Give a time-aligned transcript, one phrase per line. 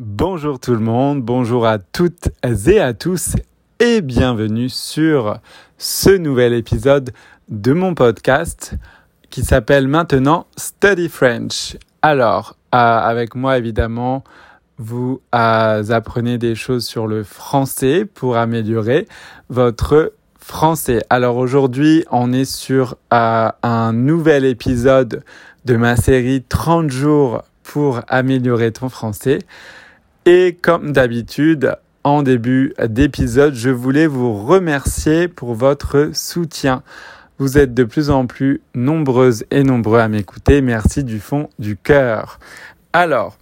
[0.00, 3.36] Bonjour tout le monde, bonjour à toutes et à tous
[3.78, 5.38] et bienvenue sur
[5.78, 7.12] ce nouvel épisode
[7.48, 8.74] de mon podcast
[9.30, 11.76] qui s'appelle maintenant Study French.
[12.02, 14.24] Alors, euh, avec moi évidemment,
[14.78, 19.06] vous euh, apprenez des choses sur le français pour améliorer
[19.48, 21.04] votre français.
[21.08, 25.22] Alors aujourd'hui, on est sur euh, un nouvel épisode
[25.64, 29.38] de ma série 30 jours pour améliorer ton français.
[30.26, 36.82] Et comme d'habitude, en début d'épisode, je voulais vous remercier pour votre soutien.
[37.36, 40.62] Vous êtes de plus en plus nombreuses et nombreux à m'écouter.
[40.62, 42.38] Merci du fond du cœur.
[42.94, 43.36] Alors,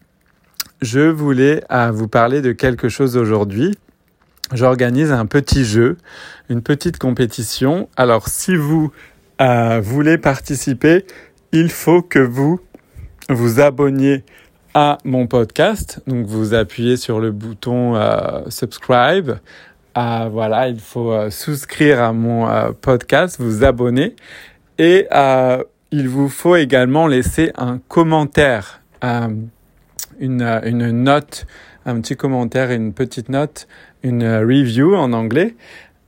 [0.81, 3.79] je voulais euh, vous parler de quelque chose aujourd'hui.
[4.53, 5.99] J'organise un petit jeu,
[6.49, 7.89] une petite compétition.
[7.97, 8.91] Alors, si vous
[9.41, 11.07] euh, voulez participer,
[11.53, 12.59] il faut que vous
[13.29, 14.25] vous abonniez
[14.75, 16.01] à mon podcast.
[16.07, 19.33] Donc, vous appuyez sur le bouton euh, subscribe.
[19.95, 24.17] voilà, il faut souscrire à mon podcast, vous abonner.
[24.79, 25.07] Et
[25.91, 28.81] il vous faut également laisser un commentaire
[30.21, 31.47] une, une note,
[31.85, 33.67] un petit commentaire, une petite note,
[34.03, 35.55] une review en anglais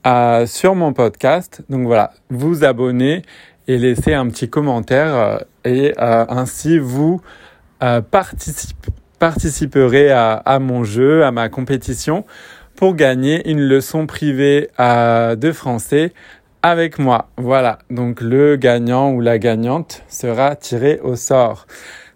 [0.07, 1.63] euh, sur mon podcast.
[1.69, 3.23] Donc voilà, vous abonnez
[3.67, 7.21] et laissez un petit commentaire euh, et euh, ainsi vous
[9.19, 12.25] participerez à, à, mon jeu, à ma compétition
[12.77, 16.13] pour gagner une leçon privée de français
[16.63, 17.29] avec moi.
[17.37, 21.67] Voilà, donc le gagnant ou la gagnante sera tiré au sort.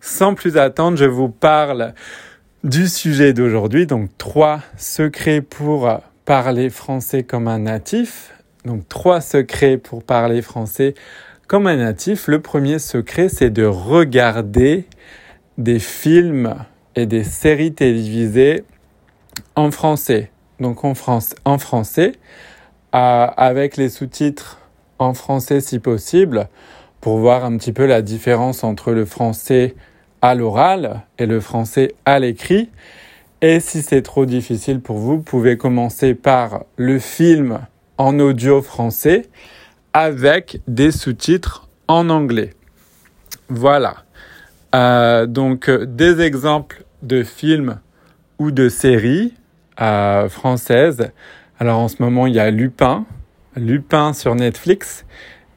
[0.01, 1.93] Sans plus attendre, je vous parle
[2.65, 5.89] du sujet d'aujourd'hui, donc trois secrets pour
[6.25, 8.35] parler français comme un natif.
[8.65, 10.95] Donc trois secrets pour parler français
[11.47, 12.27] comme un natif.
[12.27, 14.87] Le premier secret, c'est de regarder
[15.59, 16.55] des films
[16.97, 18.65] et des séries télévisées
[19.57, 20.31] en français.
[20.61, 22.13] Donc en, France, en français,
[22.93, 24.59] avec les sous-titres
[24.99, 26.49] en français si possible,
[27.01, 29.75] pour voir un petit peu la différence entre le français
[30.23, 32.71] à l'oral et le français à l'écrit.
[33.41, 37.61] Et si c'est trop difficile pour vous, vous pouvez commencer par le film
[37.99, 39.29] en audio français
[39.93, 42.51] avec des sous-titres en anglais.
[43.49, 44.08] Voilà.
[44.75, 47.81] Euh, donc des exemples de films
[48.39, 49.35] ou de séries
[49.81, 51.11] euh, françaises.
[51.59, 53.07] Alors en ce moment, il y a Lupin,
[53.57, 55.05] Lupin sur Netflix,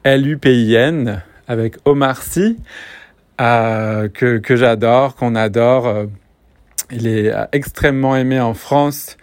[0.04, 2.56] L-U-P-I-N avec Omar Sy.
[3.40, 5.86] Euh, que, que j'adore, qu'on adore.
[5.86, 6.06] Euh,
[6.90, 9.16] il est extrêmement aimé en France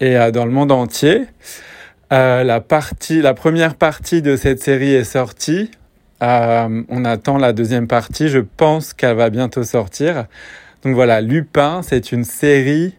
[0.00, 1.24] et euh, dans le monde entier.
[2.10, 5.70] la partie, la première partie de cette série est sortie.
[6.20, 8.28] On attend la deuxième partie.
[8.28, 10.26] Je pense qu'elle va bientôt sortir.
[10.82, 12.94] Donc voilà, Lupin, c'est une série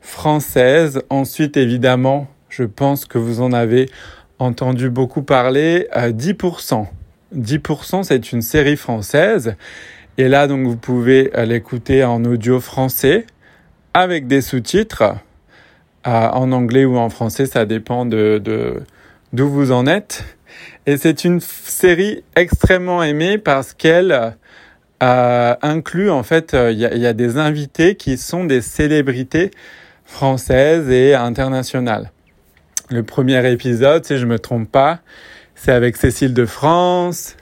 [0.00, 1.02] française.
[1.10, 3.90] Ensuite, évidemment, je pense que vous en avez
[4.38, 5.88] entendu beaucoup parler.
[5.94, 6.86] 10%.
[7.34, 9.56] 10%, c'est une série française.
[10.18, 13.26] Et là, donc, vous pouvez l'écouter en audio français
[13.94, 15.14] avec des sous-titres
[16.06, 18.82] euh, en anglais ou en français, ça dépend de
[19.32, 20.36] d'où vous en êtes.
[20.86, 24.36] Et c'est une série extrêmement aimée parce qu'elle
[25.02, 29.50] euh, inclut en fait, euh, il y, a des invités qui sont des célébrités
[30.04, 32.10] françaises et internationales.
[32.90, 35.00] Le premier épisode, si je me trompe pas,
[35.54, 37.36] c'est avec Cécile de France.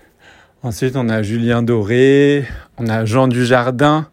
[0.62, 2.46] Ensuite, on a Julien Doré,
[2.78, 4.08] on a Jean Dujardin,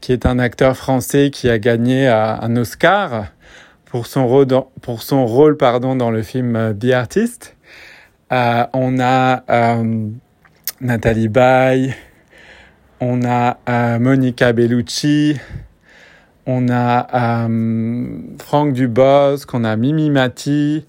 [0.00, 3.26] qui est un acteur français qui a gagné euh, un Oscar
[3.84, 7.56] pour son rôle dans le film euh, The Artist.
[8.30, 10.08] Euh, on a euh,
[10.80, 11.94] Nathalie Baye,
[13.00, 15.36] on a euh, Monica Bellucci,
[16.46, 17.48] on a
[18.38, 20.86] Franck Dubosc, on a Mimi Mati,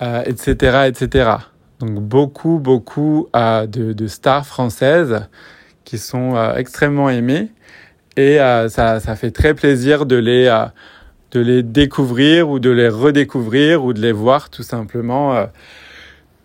[0.00, 1.38] etc., etc.
[1.80, 5.28] Donc beaucoup, beaucoup euh, de, de, stars françaises
[5.84, 7.50] qui sont euh, extrêmement aimées
[8.16, 10.64] et euh, ça, ça, fait très plaisir de les, euh,
[11.30, 15.46] de les découvrir ou de les redécouvrir ou de les voir tout simplement euh,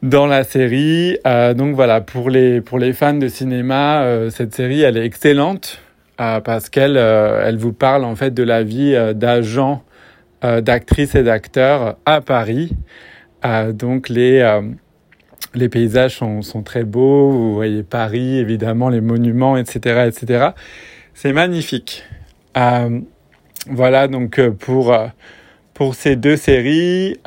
[0.04, 1.18] dans la série.
[1.56, 5.82] donc voilà, pour les, pour les fans de cinéma, cette série elle est excellente
[6.18, 9.82] parce qu'elle elle vous parle en fait de la vie d'agents,
[10.44, 12.76] d'actrices et d'acteurs à Paris.
[13.74, 14.62] donc les
[15.56, 20.50] les paysages sont, sont, très beaux, vous voyez Paris, évidemment, les monuments, etc., etc.
[21.14, 22.04] C'est magnifique.
[22.58, 23.02] Euh,
[23.68, 25.08] voilà donc euh, pour, euh,
[25.74, 27.20] pour ces deux séries.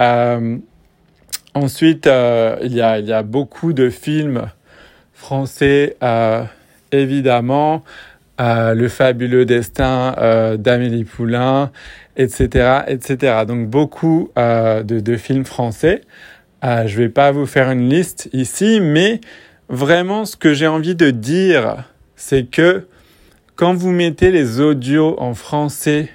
[1.56, 4.46] Euh, ensuite, euh, il, y a, il y a beaucoup de films
[5.12, 5.96] français,
[6.92, 7.82] évidemment.
[8.38, 10.14] Le fabuleux destin
[10.58, 11.70] d'Amélie Poulain,
[12.16, 13.44] etc., etc.
[13.48, 16.02] Donc beaucoup de, de, films français.
[16.62, 19.22] je ne vais pas vous faire une liste ici, mais
[19.70, 22.86] vraiment ce que j'ai envie de dire, c'est que
[23.54, 26.10] quand vous mettez les audios en français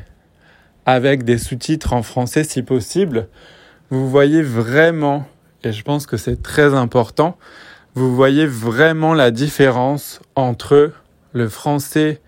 [0.86, 3.28] avec des sous-titres en français si possible,
[3.92, 5.28] vous voyez vraiment,
[5.64, 7.38] et je pense que c'est très important,
[7.94, 10.94] vous voyez vraiment la différence entre
[11.34, 12.22] le français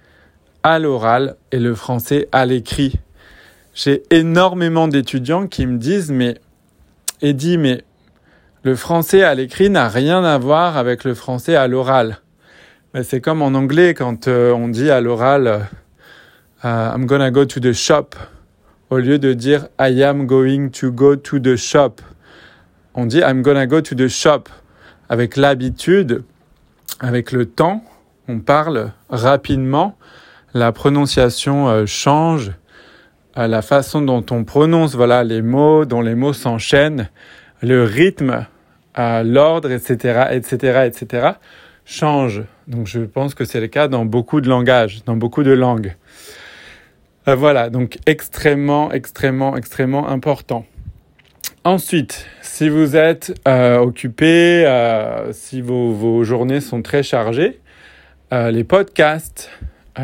[0.62, 3.00] à l'oral et le français à l'écrit.
[3.74, 6.36] J'ai énormément d'étudiants qui me disent mais
[7.22, 7.84] Eddie, mais
[8.64, 12.20] le français à l'écrit n'a rien à voir avec le français à l'oral.
[13.04, 15.48] C'est comme en anglais quand euh, on dit à l'oral
[16.66, 18.16] euh, I'm gonna go to the shop
[18.94, 21.96] au lieu de dire I am going to go to the shop.
[22.94, 24.44] On dit I'm gonna go to the shop.
[25.10, 26.24] Avec l'habitude,
[27.00, 27.84] avec le temps,
[28.28, 29.98] on parle rapidement,
[30.54, 32.52] la prononciation euh, change,
[33.36, 37.10] euh, la façon dont on prononce voilà les mots, dont les mots s'enchaînent,
[37.64, 38.46] le rythme,
[38.96, 41.32] l'ordre, etc., etc., etc.,
[41.84, 42.44] change.
[42.68, 45.96] Donc je pense que c'est le cas dans beaucoup de langages, dans beaucoup de langues.
[47.28, 50.66] Euh, voilà, donc extrêmement, extrêmement, extrêmement important.
[51.64, 57.60] Ensuite, si vous êtes euh, occupé, euh, si vos, journées sont très chargées,
[58.32, 59.52] les podcasts,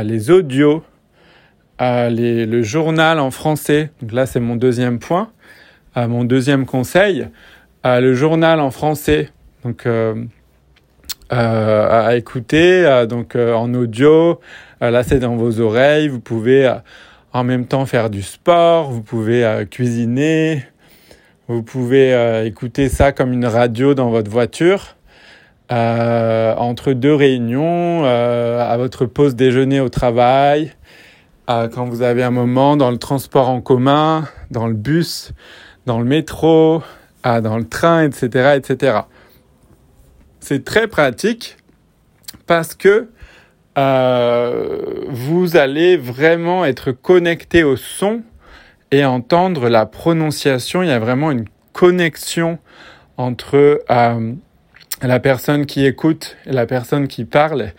[0.04, 0.84] les audios,
[1.80, 5.32] le journal en français, donc là c'est mon deuxième point,
[5.96, 7.28] mon deuxième conseil,
[7.84, 9.32] le journal en français,
[9.64, 9.88] donc
[11.32, 14.40] à écouter, donc en audio,
[14.80, 16.72] là c'est dans vos oreilles, vous pouvez
[17.34, 20.64] en même temps faire du sport, vous pouvez euh, cuisiner,
[21.48, 24.96] vous pouvez euh, écouter ça comme une radio dans votre voiture.
[25.72, 30.74] Euh, entre deux réunions, à votre pause déjeuner au travail,
[31.48, 35.32] quand vous avez un moment dans le transport en commun, dans le bus,
[35.86, 36.82] dans le métro,
[37.24, 39.02] dans le train, etc., etc.
[40.40, 41.58] C'est très pratique
[42.48, 43.10] parce que
[43.80, 48.24] euh, vous allez vraiment être connecté au son
[48.92, 50.84] et entendre la prononciation.
[50.84, 52.60] Il y a vraiment une connexion
[53.16, 54.34] entre euh,
[55.02, 57.72] la personne qui écoute et la personne qui parle.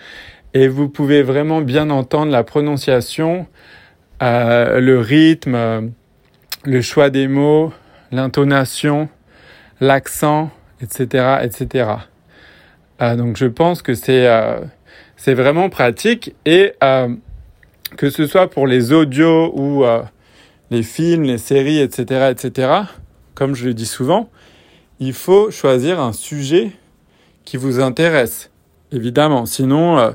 [0.54, 3.46] Et vous pouvez vraiment bien entendre la prononciation,
[4.22, 5.92] euh, le rythme,
[6.64, 7.74] le choix des mots,
[8.10, 9.10] l'intonation,
[9.80, 10.50] l'accent,
[10.80, 11.88] etc., etc.
[13.16, 14.26] donc je pense que c'est
[15.20, 17.14] c'est vraiment pratique et euh,
[17.98, 20.00] que ce soit pour les audios ou euh,
[20.70, 22.72] les films, les séries, etc., etc.,
[23.34, 24.30] comme je le dis souvent,
[24.98, 26.72] il faut choisir un sujet
[27.44, 28.50] qui vous intéresse,
[28.92, 29.44] évidemment.
[29.44, 30.10] Sinon, euh,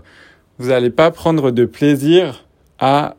[0.57, 2.43] vous n'allez pas prendre de plaisir
[2.79, 3.15] à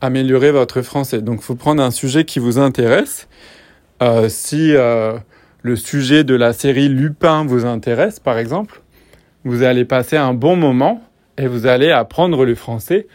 [0.00, 1.20] améliorer votre français.
[1.20, 3.28] Donc, il faut prendre un sujet qui vous intéresse.
[4.28, 8.82] si le sujet de la série Lupin vous intéresse, par exemple,
[9.44, 11.02] vous allez passer un bon moment
[11.38, 13.06] et vous allez apprendre le français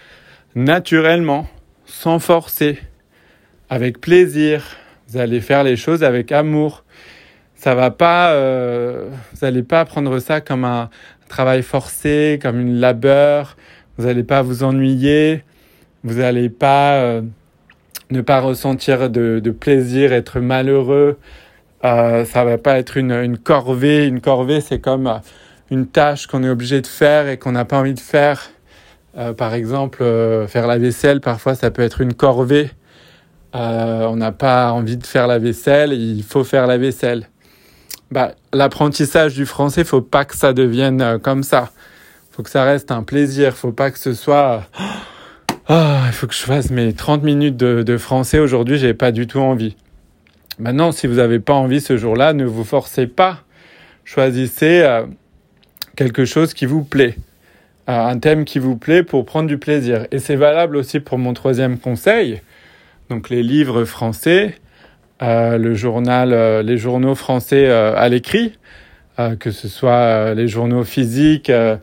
[0.55, 1.47] naturellement,
[1.85, 2.79] sans forcer,
[3.69, 4.63] avec plaisir.
[5.07, 6.83] Vous allez faire les choses avec amour.
[7.55, 10.89] Ça va pas, euh, vous n'allez pas prendre ça comme un
[11.29, 13.57] travail forcé, comme une labeur.
[13.97, 15.43] Vous n'allez pas vous ennuyer.
[16.03, 17.21] Vous n'allez pas euh,
[18.11, 21.17] ne pas ressentir de, plaisir, être malheureux.
[21.83, 24.05] Euh, ça va pas être une, une corvée.
[24.07, 25.19] Une corvée, c'est comme
[25.71, 28.49] une tâche qu'on est obligé de faire et qu'on n'a pas envie de faire.
[29.17, 32.69] Euh, par exemple, euh, faire la vaisselle, parfois ça peut être une corvée.
[33.55, 37.29] Euh, on n'a pas envie de faire la vaisselle, il faut faire la vaisselle.
[38.11, 41.71] Bah, L'apprentissage du français, il faut pas que ça devienne comme ça.
[42.31, 44.63] Il faut que ça reste un plaisir, il faut pas que ce soit...
[45.67, 49.25] Ah, il faut que je fasse mes 30 minutes de, français aujourd'hui, j'ai pas du
[49.25, 49.75] tout envie.
[50.59, 53.39] Maintenant, si vous n'avez pas envie ce jour-là, ne vous forcez pas.
[54.03, 54.85] Choisissez
[55.95, 57.15] quelque chose qui vous plaît,
[57.87, 60.07] un thème qui vous plaît pour prendre du plaisir.
[60.11, 62.41] Et c'est valable aussi pour mon troisième conseil,
[63.09, 64.55] donc les livres français,
[65.21, 68.57] euh, le journal, euh, les journaux français euh, à l'écrit,
[69.39, 71.79] que ce soit les journaux physiques que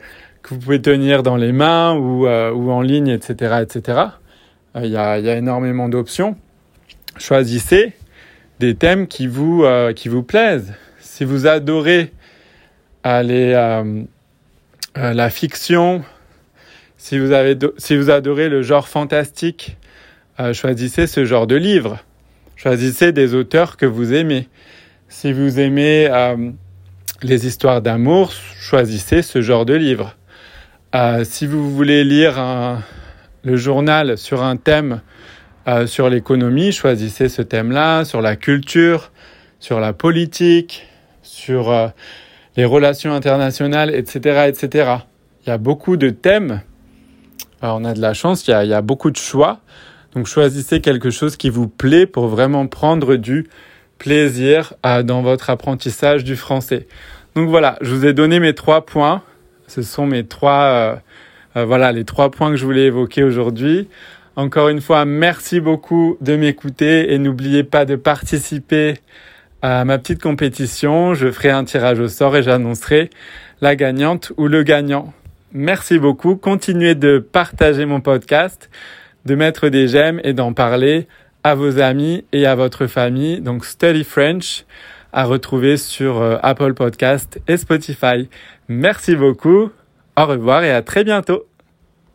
[0.51, 4.01] vous pouvez tenir dans les mains ou, ou en ligne, etc., etc.
[4.75, 6.37] Il y a, y, a, énormément d'options.
[7.17, 7.95] Choisissez
[8.61, 9.65] des thèmes qui vous,
[9.97, 10.75] qui vous plaisent.
[11.01, 12.13] Si vous adorez
[13.03, 14.03] Allez, euh,
[14.99, 16.05] euh, la fiction.
[16.97, 19.77] Si vous, avez si vous adorez le genre fantastique,
[20.39, 21.99] euh, choisissez ce genre de livre.
[22.57, 24.49] Choisissez des auteurs que vous aimez.
[25.09, 26.09] Si vous aimez
[27.23, 30.17] les histoires d'amour, choisissez ce genre de livre.
[30.95, 32.83] Euh, si vous voulez lire
[33.43, 35.01] le journal sur un thème
[35.69, 39.13] euh, sur l'économie, choisissez ce thème-là, sur la culture,
[39.61, 40.89] sur la politique,
[41.23, 41.89] sur euh,
[42.57, 44.97] les relations internationales, etc., etc.
[45.45, 46.61] Il y a beaucoup de thèmes.
[47.63, 49.61] on a de la chance, il y, a, beaucoup de choix.
[50.15, 53.49] Donc choisissez quelque chose qui vous plaît pour vraiment prendre du
[53.99, 56.87] plaisir dans votre apprentissage du français.
[57.35, 59.23] Donc voilà, je vous ai donné mes trois points.
[59.67, 60.97] Ce sont mes trois, euh,
[61.57, 63.89] euh, voilà, les trois points que je voulais évoquer aujourd'hui.
[64.37, 68.99] Encore une fois, merci beaucoup de m'écouter et n'oubliez pas de participer
[69.63, 71.15] à ma petite compétition.
[71.15, 73.11] Je ferai un tirage au sort et j'annoncerai
[73.61, 75.13] la gagnante ou le gagnant.
[75.53, 76.37] Merci beaucoup.
[76.37, 78.71] Continuez de partager mon podcast,
[79.25, 81.07] de mettre des j'aime et d'en parler
[81.45, 83.41] à vos amis et à votre famille.
[83.41, 84.65] Donc Study French
[85.13, 88.29] à retrouver sur euh, Apple Podcast et Spotify.
[88.69, 89.71] Merci beaucoup.
[90.17, 91.52] Au revoir et à très bientôt.